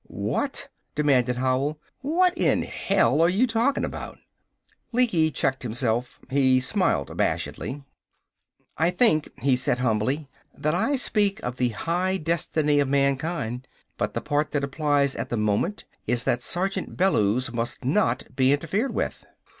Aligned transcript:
"What," 0.07 0.67
demanded 0.95 1.35
Howell, 1.35 1.79
"what 1.99 2.35
in 2.35 2.63
hell 2.63 3.21
are 3.21 3.29
you 3.29 3.45
talking 3.45 3.85
about?" 3.85 4.17
Lecky 4.91 5.29
checked 5.29 5.61
himself. 5.61 6.19
He 6.31 6.59
smiled 6.59 7.11
abashedly: 7.11 7.83
"I 8.79 8.89
think," 8.89 9.29
he 9.43 9.55
said 9.55 9.77
humbly, 9.77 10.27
"that 10.57 10.73
I 10.73 10.95
speak 10.95 11.39
of 11.43 11.57
the 11.57 11.69
high 11.69 12.17
destiny 12.17 12.79
of 12.79 12.87
mankind. 12.87 13.67
But 13.99 14.15
the 14.15 14.21
part 14.21 14.49
that 14.53 14.63
applies 14.63 15.15
at 15.15 15.29
the 15.29 15.37
moment 15.37 15.85
is 16.07 16.23
that 16.23 16.41
Sergeant 16.41 16.97
Bellews 16.97 17.53
must 17.53 17.85
not 17.85 18.23
be 18.35 18.51
interfered 18.53 18.95
with." 18.95 19.23